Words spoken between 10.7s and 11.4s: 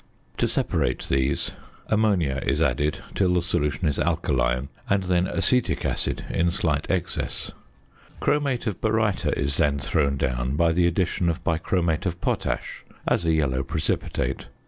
the addition